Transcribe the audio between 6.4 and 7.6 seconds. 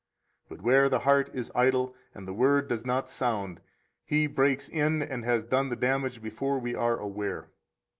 we are aware.